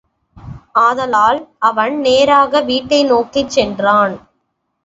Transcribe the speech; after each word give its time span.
ஆதலால் 0.79 1.39
அவன் 1.59 1.99
நேராக 1.99 2.61
வீட்டை 2.61 3.03
நோக்கிச் 3.03 3.49
சென்றான். 3.49 4.15